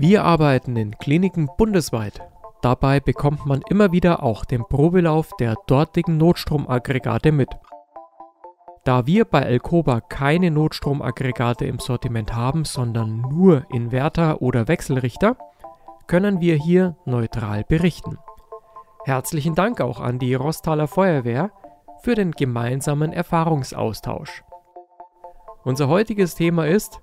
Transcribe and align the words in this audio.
Wir 0.00 0.22
arbeiten 0.22 0.76
in 0.76 0.96
Kliniken 0.96 1.50
bundesweit. 1.58 2.22
Dabei 2.62 3.00
bekommt 3.00 3.46
man 3.46 3.62
immer 3.68 3.90
wieder 3.90 4.22
auch 4.22 4.44
den 4.44 4.64
Probelauf 4.64 5.32
der 5.40 5.56
dortigen 5.66 6.18
Notstromaggregate 6.18 7.32
mit. 7.32 7.48
Da 8.84 9.06
wir 9.06 9.24
bei 9.24 9.40
Elcoba 9.40 10.00
keine 10.00 10.52
Notstromaggregate 10.52 11.64
im 11.64 11.80
Sortiment 11.80 12.32
haben, 12.32 12.64
sondern 12.64 13.22
nur 13.22 13.66
Inverter 13.72 14.40
oder 14.40 14.68
Wechselrichter, 14.68 15.36
können 16.06 16.40
wir 16.40 16.54
hier 16.54 16.94
neutral 17.04 17.64
berichten. 17.64 18.18
Herzlichen 19.04 19.56
Dank 19.56 19.80
auch 19.80 19.98
an 19.98 20.20
die 20.20 20.34
Rostaler 20.34 20.86
Feuerwehr 20.86 21.50
für 22.02 22.14
den 22.14 22.30
gemeinsamen 22.30 23.12
Erfahrungsaustausch. 23.12 24.44
Unser 25.64 25.88
heutiges 25.88 26.36
Thema 26.36 26.68
ist, 26.68 27.00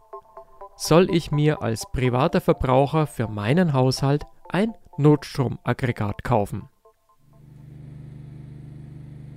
soll 0.75 1.09
ich 1.13 1.31
mir 1.31 1.61
als 1.61 1.85
privater 1.91 2.41
Verbraucher 2.41 3.07
für 3.07 3.27
meinen 3.27 3.73
Haushalt 3.73 4.25
ein 4.49 4.73
Notstromaggregat 4.97 6.23
kaufen? 6.23 6.63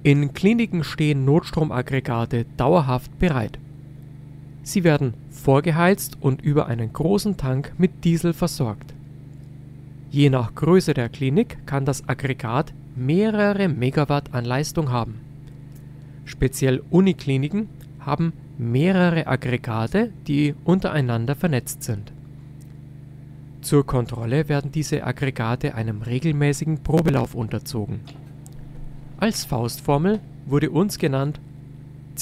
In 0.03 0.33
Kliniken 0.33 0.85
stehen 0.85 1.25
Notstromaggregate 1.25 2.47
dauerhaft 2.57 3.19
bereit. 3.19 3.59
Sie 4.63 4.85
werden 4.85 5.15
vorgeheizt 5.31 6.19
und 6.21 6.43
über 6.43 6.67
einen 6.67 6.93
großen 6.93 7.37
Tank 7.37 7.73
mit 7.79 8.05
Diesel 8.05 8.33
versorgt. 8.33 8.95
Je 10.11 10.31
nach 10.31 10.55
Größe 10.55 10.95
der 10.95 11.09
Klinik 11.09 11.67
kann 11.67 11.85
das 11.85 12.09
Aggregat 12.09 12.73
mehrere 12.97 13.69
Megawatt 13.69 14.35
an 14.35 14.45
Leistung 14.45 14.91
haben. 14.91 15.21
Speziell 16.25 16.83
Unikliniken 16.91 17.69
haben 18.01 18.33
mehrere 18.59 19.27
Aggregate, 19.27 20.13
die 20.27 20.55
untereinander 20.65 21.37
vernetzt 21.37 21.85
sind. 21.85 22.13
Zur 23.61 23.87
Kontrolle 23.87 24.49
werden 24.49 24.73
diese 24.73 25.05
Aggregate 25.05 25.75
einem 25.75 26.03
regelmäßigen 26.03 26.83
Probelauf 26.83 27.35
unterzogen. 27.35 28.01
Als 29.19 29.45
Faustformel 29.45 30.21
wurde 30.47 30.71
uns 30.71 30.99
genannt 30.99 31.41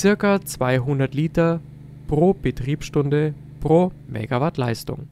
ca. 0.01 0.41
200 0.41 1.15
Liter 1.15 1.61
pro 2.07 2.35
Betriebsstunde 2.35 3.35
pro 3.61 3.93
Megawatt 4.07 4.59
Leistung. 4.59 5.09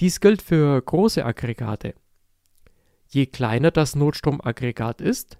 Dies 0.00 0.20
gilt 0.20 0.42
für 0.42 0.80
große 0.80 1.24
Aggregate. 1.24 1.94
Je 3.08 3.26
kleiner 3.26 3.70
das 3.70 3.96
Notstromaggregat 3.96 5.00
ist, 5.00 5.38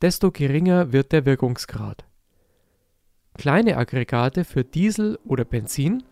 desto 0.00 0.30
geringer 0.30 0.92
wird 0.92 1.12
der 1.12 1.26
Wirkungsgrad. 1.26 2.04
Kleine 3.34 3.76
Aggregate 3.76 4.44
für 4.44 4.62
Diesel 4.62 5.18
oder 5.24 5.44
Benzin 5.44 6.02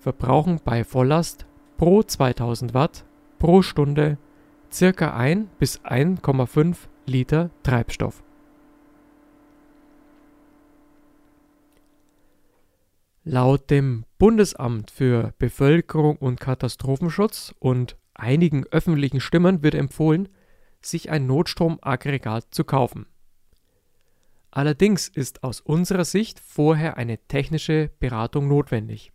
verbrauchen 0.00 0.60
bei 0.64 0.84
Volllast 0.84 1.46
pro 1.76 2.02
2000 2.02 2.74
Watt 2.74 3.04
pro 3.38 3.62
Stunde 3.62 4.18
ca. 4.76 5.16
1 5.16 5.48
bis 5.58 5.80
1,5 5.82 6.76
Liter 7.06 7.50
Treibstoff. 7.62 8.22
Laut 13.22 13.70
dem 13.70 14.04
Bundesamt 14.18 14.90
für 14.90 15.32
Bevölkerung 15.38 16.16
und 16.16 16.40
Katastrophenschutz 16.40 17.54
und 17.58 17.96
einigen 18.12 18.64
öffentlichen 18.70 19.20
Stimmen 19.20 19.62
wird 19.62 19.74
empfohlen, 19.74 20.28
sich 20.82 21.10
ein 21.10 21.26
Notstromaggregat 21.26 22.48
zu 22.50 22.64
kaufen. 22.64 23.06
Allerdings 24.56 25.08
ist 25.08 25.42
aus 25.42 25.60
unserer 25.60 26.04
Sicht 26.04 26.38
vorher 26.38 26.96
eine 26.96 27.18
technische 27.18 27.90
Beratung 27.98 28.46
notwendig. 28.46 29.10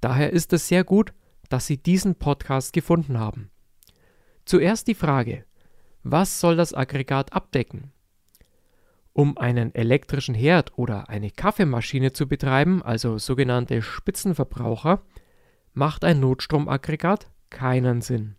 Daher 0.00 0.32
ist 0.32 0.54
es 0.54 0.66
sehr 0.66 0.82
gut, 0.82 1.12
dass 1.50 1.66
Sie 1.66 1.76
diesen 1.76 2.14
Podcast 2.14 2.72
gefunden 2.72 3.18
haben. 3.18 3.50
Zuerst 4.46 4.88
die 4.88 4.94
Frage, 4.94 5.44
was 6.04 6.40
soll 6.40 6.56
das 6.56 6.72
Aggregat 6.72 7.34
abdecken? 7.34 7.92
Um 9.12 9.36
einen 9.36 9.74
elektrischen 9.74 10.34
Herd 10.34 10.72
oder 10.78 11.10
eine 11.10 11.30
Kaffeemaschine 11.30 12.14
zu 12.14 12.26
betreiben, 12.26 12.82
also 12.82 13.18
sogenannte 13.18 13.82
Spitzenverbraucher, 13.82 15.02
macht 15.74 16.02
ein 16.02 16.18
Notstromaggregat 16.18 17.30
keinen 17.50 18.00
Sinn. 18.00 18.36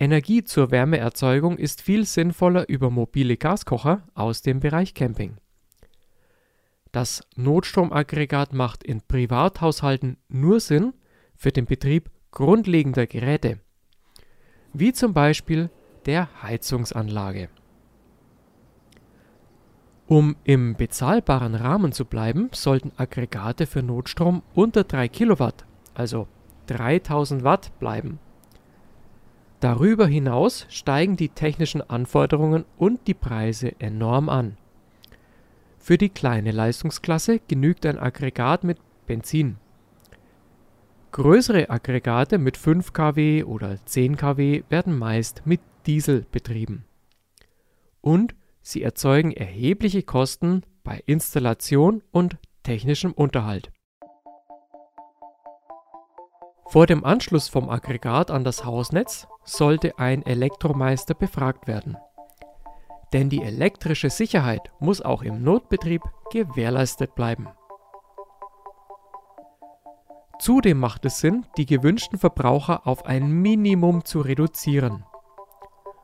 Energie 0.00 0.42
zur 0.42 0.70
Wärmeerzeugung 0.70 1.58
ist 1.58 1.82
viel 1.82 2.06
sinnvoller 2.06 2.66
über 2.70 2.88
mobile 2.88 3.36
Gaskocher 3.36 4.02
aus 4.14 4.40
dem 4.40 4.58
Bereich 4.58 4.94
Camping. 4.94 5.36
Das 6.90 7.22
Notstromaggregat 7.36 8.54
macht 8.54 8.82
in 8.82 9.02
Privathaushalten 9.02 10.16
nur 10.28 10.58
Sinn 10.58 10.94
für 11.36 11.52
den 11.52 11.66
Betrieb 11.66 12.10
grundlegender 12.30 13.06
Geräte, 13.06 13.60
wie 14.72 14.94
zum 14.94 15.12
Beispiel 15.12 15.68
der 16.06 16.30
Heizungsanlage. 16.42 17.50
Um 20.06 20.34
im 20.44 20.76
bezahlbaren 20.76 21.54
Rahmen 21.54 21.92
zu 21.92 22.06
bleiben, 22.06 22.48
sollten 22.52 22.92
Aggregate 22.96 23.66
für 23.66 23.82
Notstrom 23.82 24.42
unter 24.54 24.84
3 24.84 25.08
Kilowatt, 25.08 25.66
also 25.92 26.26
3000 26.68 27.44
Watt, 27.44 27.78
bleiben. 27.78 28.18
Darüber 29.60 30.06
hinaus 30.06 30.66
steigen 30.70 31.16
die 31.16 31.28
technischen 31.28 31.82
Anforderungen 31.82 32.64
und 32.78 33.06
die 33.06 33.14
Preise 33.14 33.78
enorm 33.78 34.30
an. 34.30 34.56
Für 35.78 35.98
die 35.98 36.08
kleine 36.08 36.50
Leistungsklasse 36.50 37.40
genügt 37.46 37.84
ein 37.84 37.98
Aggregat 37.98 38.64
mit 38.64 38.78
Benzin. 39.06 39.56
Größere 41.12 41.68
Aggregate 41.68 42.38
mit 42.38 42.56
5 42.56 42.92
kW 42.92 43.44
oder 43.44 43.84
10 43.84 44.16
kW 44.16 44.62
werden 44.68 44.96
meist 44.96 45.42
mit 45.44 45.60
Diesel 45.84 46.24
betrieben. 46.30 46.84
Und 48.00 48.34
sie 48.62 48.82
erzeugen 48.82 49.32
erhebliche 49.32 50.02
Kosten 50.02 50.62
bei 50.84 51.02
Installation 51.06 52.02
und 52.12 52.38
technischem 52.62 53.12
Unterhalt. 53.12 53.72
Vor 56.68 56.86
dem 56.86 57.04
Anschluss 57.04 57.48
vom 57.48 57.68
Aggregat 57.68 58.30
an 58.30 58.44
das 58.44 58.64
Hausnetz 58.64 59.26
sollte 59.50 59.98
ein 59.98 60.24
Elektromeister 60.24 61.14
befragt 61.14 61.66
werden. 61.66 61.96
Denn 63.12 63.28
die 63.28 63.42
elektrische 63.42 64.10
Sicherheit 64.10 64.70
muss 64.78 65.02
auch 65.02 65.22
im 65.22 65.42
Notbetrieb 65.42 66.02
gewährleistet 66.30 67.14
bleiben. 67.14 67.48
Zudem 70.38 70.78
macht 70.78 71.04
es 71.04 71.18
Sinn, 71.18 71.44
die 71.56 71.66
gewünschten 71.66 72.18
Verbraucher 72.18 72.86
auf 72.86 73.04
ein 73.04 73.30
Minimum 73.30 74.04
zu 74.04 74.20
reduzieren. 74.20 75.04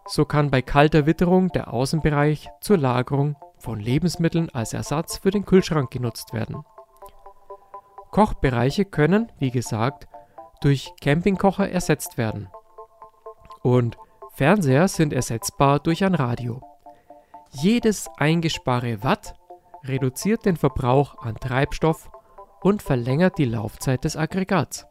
So 0.06 0.24
kann 0.24 0.50
bei 0.50 0.62
kalter 0.62 1.06
Witterung 1.06 1.48
der 1.48 1.72
Außenbereich 1.72 2.48
zur 2.60 2.76
Lagerung 2.76 3.36
von 3.58 3.80
Lebensmitteln 3.80 4.50
als 4.50 4.72
Ersatz 4.72 5.18
für 5.18 5.30
den 5.30 5.44
Kühlschrank 5.44 5.90
genutzt 5.90 6.32
werden. 6.32 6.64
Kochbereiche 8.10 8.84
können, 8.84 9.32
wie 9.38 9.50
gesagt, 9.50 10.06
durch 10.60 10.92
Campingkocher 11.00 11.70
ersetzt 11.70 12.18
werden. 12.18 12.48
Und 13.66 13.96
Fernseher 14.30 14.86
sind 14.86 15.12
ersetzbar 15.12 15.80
durch 15.80 16.04
ein 16.04 16.14
Radio. 16.14 16.62
Jedes 17.50 18.06
eingesparte 18.16 19.02
Watt 19.02 19.34
reduziert 19.82 20.44
den 20.44 20.56
Verbrauch 20.56 21.18
an 21.18 21.34
Treibstoff 21.34 22.08
und 22.60 22.80
verlängert 22.80 23.38
die 23.38 23.44
Laufzeit 23.44 24.04
des 24.04 24.16
Aggregats. 24.16 24.86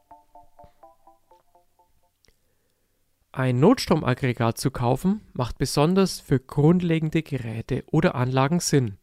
Ein 3.32 3.62
Notstromaggregat 3.62 4.58
zu 4.58 4.72
kaufen 4.72 5.22
macht 5.32 5.58
besonders 5.58 6.20
für 6.20 6.42
grundlegende 6.42 7.24
Geräte 7.24 7.86
oder 7.90 8.16
Anlagen 8.16 8.60
Sinn. 8.60 8.98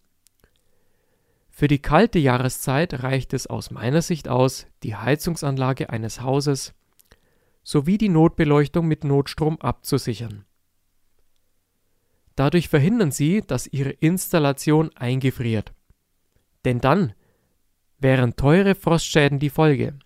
Für 1.49 1.67
die 1.67 1.81
kalte 1.81 2.19
Jahreszeit 2.19 3.03
reicht 3.03 3.33
es 3.33 3.47
aus 3.47 3.71
meiner 3.71 4.03
Sicht 4.03 4.29
aus, 4.29 4.67
die 4.83 4.97
Heizungsanlage 4.97 5.89
eines 5.89 6.21
Hauses 6.21 6.75
sowie 7.63 7.99
die 7.99 8.09
Notbeleuchtung 8.09 8.87
mit 8.87 9.05
Notstrom 9.05 9.61
abzusichern. 9.61 10.45
Dadurch 12.35 12.69
verhindern 12.69 13.11
Sie, 13.11 13.43
dass 13.43 13.67
Ihre 13.67 13.91
Installation 13.91 14.91
eingefriert. 14.97 15.73
Denn 16.65 16.81
dann 16.81 17.13
wären 17.99 18.37
teure 18.37 18.75
Frostschäden 18.75 19.39
die 19.39 19.51
Folge. 19.51 19.99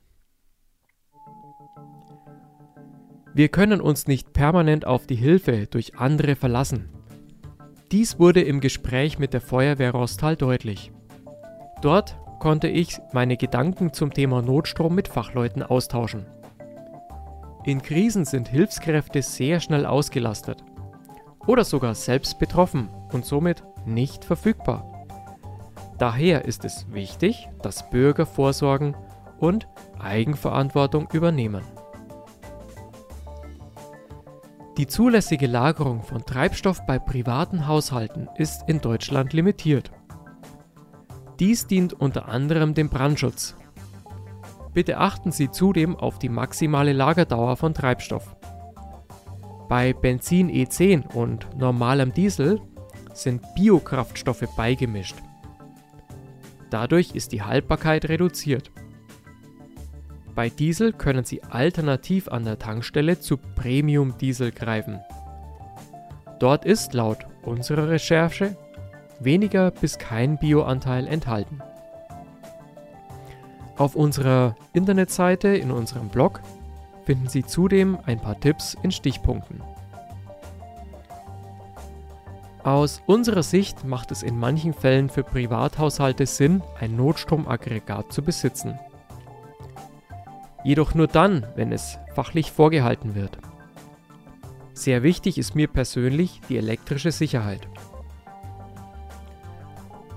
Wir 3.35 3.49
können 3.49 3.81
uns 3.81 4.06
nicht 4.06 4.32
permanent 4.32 4.87
auf 4.87 5.06
die 5.06 5.14
Hilfe 5.14 5.67
durch 5.67 5.99
andere 5.99 6.37
verlassen. 6.37 6.88
Dies 7.93 8.19
wurde 8.19 8.41
im 8.41 8.61
Gespräch 8.61 9.19
mit 9.19 9.32
der 9.32 9.41
Feuerwehr 9.41 9.93
Rostal 9.93 10.37
deutlich. 10.37 10.91
Dort 11.82 12.19
konnte 12.41 12.69
ich 12.69 12.99
meine 13.12 13.37
Gedanken 13.37 13.93
zum 13.93 14.12
Thema 14.12 14.43
Notstrom 14.43 14.94
mit 14.94 15.09
Fachleuten 15.09 15.62
austauschen. 15.62 16.26
In 17.66 17.82
Krisen 17.82 18.24
sind 18.24 18.46
Hilfskräfte 18.46 19.22
sehr 19.22 19.58
schnell 19.58 19.86
ausgelastet 19.86 20.62
oder 21.48 21.64
sogar 21.64 21.96
selbst 21.96 22.38
betroffen 22.38 22.88
und 23.12 23.26
somit 23.26 23.64
nicht 23.84 24.24
verfügbar. 24.24 25.04
Daher 25.98 26.44
ist 26.44 26.64
es 26.64 26.86
wichtig, 26.92 27.48
dass 27.62 27.90
Bürger 27.90 28.24
vorsorgen 28.24 28.96
und 29.40 29.66
Eigenverantwortung 29.98 31.08
übernehmen. 31.12 31.64
Die 34.76 34.86
zulässige 34.86 35.48
Lagerung 35.48 36.04
von 36.04 36.24
Treibstoff 36.24 36.86
bei 36.86 37.00
privaten 37.00 37.66
Haushalten 37.66 38.28
ist 38.36 38.68
in 38.68 38.80
Deutschland 38.80 39.32
limitiert. 39.32 39.90
Dies 41.40 41.66
dient 41.66 41.94
unter 41.94 42.28
anderem 42.28 42.74
dem 42.74 42.90
Brandschutz, 42.90 43.56
Bitte 44.76 44.99
achten 44.99 45.32
Sie 45.32 45.50
zudem 45.50 45.96
auf 45.96 46.19
die 46.19 46.28
maximale 46.28 46.93
Lagerdauer 46.93 47.56
von 47.56 47.73
Treibstoff. 47.73 48.37
Bei 49.70 49.94
Benzin 49.94 50.50
E10 50.50 51.14
und 51.14 51.46
normalem 51.56 52.12
Diesel 52.12 52.61
sind 53.14 53.43
Biokraftstoffe 53.55 54.44
beigemischt. 54.55 55.17
Dadurch 56.69 57.14
ist 57.14 57.32
die 57.32 57.40
Haltbarkeit 57.40 58.11
reduziert. 58.11 58.70
Bei 60.34 60.50
Diesel 60.50 60.93
können 60.93 61.25
Sie 61.25 61.43
alternativ 61.43 62.28
an 62.28 62.44
der 62.44 62.58
Tankstelle 62.58 63.19
zu 63.19 63.38
Premium 63.38 64.19
Diesel 64.19 64.52
greifen. 64.52 65.00
Dort 66.38 66.67
ist 66.67 66.93
laut 66.93 67.25
unserer 67.44 67.88
Recherche 67.88 68.58
weniger 69.20 69.70
bis 69.70 69.96
kein 69.96 70.37
Bioanteil 70.38 71.06
enthalten. 71.06 71.62
Auf 73.76 73.94
unserer 73.94 74.55
Internetseite 74.73 75.49
in 75.49 75.70
unserem 75.70 76.08
Blog 76.08 76.40
finden 77.05 77.28
Sie 77.28 77.44
zudem 77.44 77.99
ein 78.06 78.20
paar 78.20 78.38
Tipps 78.40 78.76
in 78.82 78.90
Stichpunkten. 78.90 79.61
Aus 82.64 83.00
unserer 83.06 83.43
Sicht 83.43 83.84
macht 83.84 84.11
es 84.11 84.23
in 84.23 84.38
manchen 84.38 84.75
Fällen 84.75 85.08
für 85.08 85.23
Privathaushalte 85.23 86.26
Sinn, 86.26 86.62
ein 86.81 86.96
Notstromaggregat 86.96 88.12
zu 88.12 88.23
besitzen 88.23 88.78
jedoch 90.67 90.94
nur 90.94 91.06
dann, 91.06 91.46
wenn 91.55 91.70
es 91.70 92.00
fachlich 92.17 92.50
vorgehalten 92.50 93.14
wird. 93.14 93.38
Sehr 94.75 95.05
wichtig 95.05 95.38
ist 95.38 95.55
mir 95.55 95.69
persönlich 95.69 96.40
die 96.49 96.56
elektrische 96.56 97.12
Sicherheit. 97.12 97.69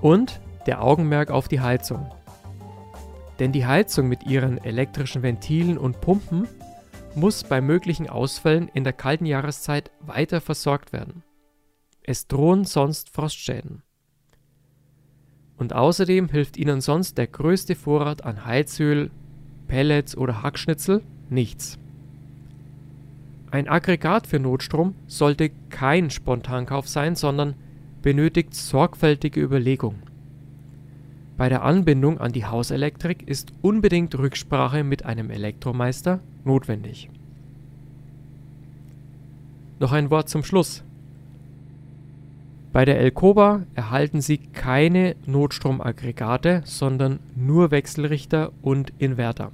Und 0.00 0.40
der 0.66 0.82
Augenmerk 0.82 1.30
auf 1.30 1.46
die 1.46 1.60
Heizung. 1.60 2.10
Denn 3.40 3.52
die 3.52 3.66
Heizung 3.66 4.06
mit 4.08 4.26
ihren 4.26 4.58
elektrischen 4.58 5.22
Ventilen 5.22 5.78
und 5.78 6.02
Pumpen 6.02 6.46
muss 7.14 7.42
bei 7.42 7.62
möglichen 7.62 8.08
Ausfällen 8.08 8.68
in 8.68 8.84
der 8.84 8.92
kalten 8.92 9.24
Jahreszeit 9.24 9.90
weiter 10.00 10.42
versorgt 10.42 10.92
werden. 10.92 11.24
Es 12.02 12.28
drohen 12.28 12.64
sonst 12.64 13.08
Frostschäden. 13.08 13.82
Und 15.56 15.72
außerdem 15.74 16.28
hilft 16.28 16.58
Ihnen 16.58 16.80
sonst 16.80 17.18
der 17.18 17.26
größte 17.26 17.74
Vorrat 17.74 18.24
an 18.24 18.44
Heizöl 18.44 19.10
Pellets 19.68 20.16
oder 20.16 20.42
Hackschnitzel 20.42 21.02
nichts. 21.30 21.78
Ein 23.50 23.68
Aggregat 23.68 24.26
für 24.26 24.38
Notstrom 24.38 24.94
sollte 25.06 25.50
kein 25.70 26.10
Spontankauf 26.10 26.88
sein, 26.88 27.16
sondern 27.16 27.54
benötigt 28.02 28.54
sorgfältige 28.54 29.40
Überlegung. 29.40 30.02
Bei 31.40 31.48
der 31.48 31.62
Anbindung 31.62 32.18
an 32.20 32.32
die 32.32 32.44
Hauselektrik 32.44 33.26
ist 33.26 33.54
unbedingt 33.62 34.14
Rücksprache 34.14 34.84
mit 34.84 35.06
einem 35.06 35.30
Elektromeister 35.30 36.20
notwendig. 36.44 37.08
Noch 39.78 39.92
ein 39.92 40.10
Wort 40.10 40.28
zum 40.28 40.44
Schluss. 40.44 40.84
Bei 42.74 42.84
der 42.84 42.98
Elcoba 43.00 43.62
erhalten 43.74 44.20
Sie 44.20 44.36
keine 44.36 45.16
Notstromaggregate, 45.24 46.60
sondern 46.66 47.20
nur 47.34 47.70
Wechselrichter 47.70 48.52
und 48.60 48.92
Inverter. 48.98 49.50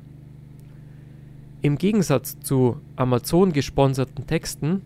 Im 1.63 1.79
Gegensatz 1.79 2.41
zu 2.41 2.81
Amazon 2.97 3.53
gesponserten 3.53 4.27
Texten 4.27 4.83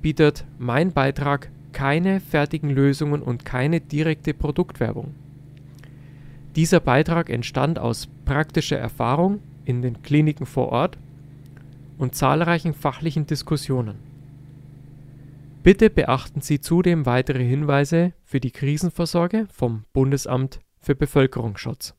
bietet 0.00 0.46
mein 0.58 0.94
Beitrag 0.94 1.50
keine 1.72 2.20
fertigen 2.20 2.70
Lösungen 2.70 3.20
und 3.20 3.44
keine 3.44 3.82
direkte 3.82 4.32
Produktwerbung. 4.32 5.14
Dieser 6.56 6.78
Beitrag 6.78 7.30
entstand 7.30 7.78
aus 7.78 8.08
praktischer 8.24 8.78
Erfahrung 8.78 9.40
in 9.64 9.82
den 9.82 10.02
Kliniken 10.02 10.46
vor 10.46 10.68
Ort 10.68 10.98
und 11.98 12.14
zahlreichen 12.14 12.74
fachlichen 12.74 13.26
Diskussionen. 13.26 13.96
Bitte 15.64 15.90
beachten 15.90 16.42
Sie 16.42 16.60
zudem 16.60 17.06
weitere 17.06 17.42
Hinweise 17.42 18.12
für 18.24 18.38
die 18.38 18.50
Krisenvorsorge 18.50 19.46
vom 19.50 19.84
Bundesamt 19.92 20.60
für 20.78 20.94
Bevölkerungsschutz. 20.94 21.94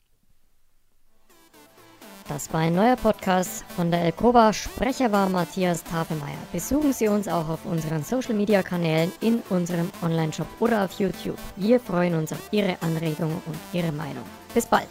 Das 2.28 2.52
war 2.52 2.62
ein 2.62 2.74
neuer 2.74 2.96
Podcast 2.96 3.64
von 3.76 3.92
der 3.92 4.02
Elkoba. 4.02 4.52
Sprecher 4.52 5.12
war 5.12 5.30
Matthias 5.30 5.84
Tafelmeier. 5.84 6.38
Besuchen 6.52 6.92
Sie 6.92 7.08
uns 7.08 7.28
auch 7.28 7.48
auf 7.48 7.66
unseren 7.66 8.04
Social 8.04 8.34
Media 8.34 8.64
Kanälen, 8.64 9.12
in 9.22 9.44
unserem 9.52 9.92
Online-Shop 10.02 10.48
oder 10.60 10.86
auf 10.86 11.00
YouTube. 11.00 11.38
Wir 11.56 11.80
freuen 11.80 12.16
uns 12.16 12.32
auf 12.32 12.50
Ihre 12.52 12.78
Anregungen 12.82 13.42
und 13.46 13.58
Ihre 13.74 13.92
Meinung. 13.92 14.26
Bis 14.56 14.66
bald! 14.66 14.88